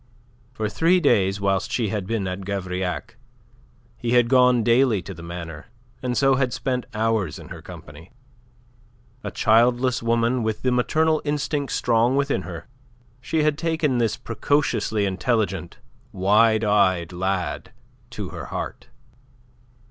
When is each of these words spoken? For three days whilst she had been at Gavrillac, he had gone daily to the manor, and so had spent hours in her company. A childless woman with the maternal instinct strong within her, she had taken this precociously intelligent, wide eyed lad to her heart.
For 0.51 0.67
three 0.67 0.99
days 0.99 1.39
whilst 1.39 1.71
she 1.71 1.89
had 1.89 2.07
been 2.07 2.27
at 2.27 2.41
Gavrillac, 2.41 3.17
he 3.97 4.13
had 4.13 4.29
gone 4.29 4.63
daily 4.63 4.99
to 5.03 5.13
the 5.13 5.21
manor, 5.21 5.67
and 6.01 6.17
so 6.17 6.37
had 6.37 6.51
spent 6.53 6.87
hours 6.95 7.37
in 7.37 7.49
her 7.49 7.61
company. 7.61 8.11
A 9.23 9.29
childless 9.29 10.01
woman 10.01 10.41
with 10.41 10.63
the 10.63 10.71
maternal 10.71 11.21
instinct 11.23 11.71
strong 11.73 12.15
within 12.15 12.41
her, 12.41 12.65
she 13.21 13.43
had 13.43 13.59
taken 13.59 13.99
this 13.99 14.17
precociously 14.17 15.05
intelligent, 15.05 15.77
wide 16.11 16.63
eyed 16.63 17.13
lad 17.13 17.71
to 18.09 18.29
her 18.29 18.45
heart. 18.45 18.87